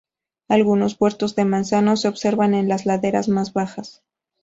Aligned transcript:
Algunos 0.49 0.99
huertos 0.99 1.35
de 1.35 1.45
manzanos 1.45 2.01
se 2.01 2.07
observan 2.07 2.55
en 2.55 2.67
las 2.67 2.87
laderas 2.87 3.29
más 3.29 3.53
bajas. 3.53 4.01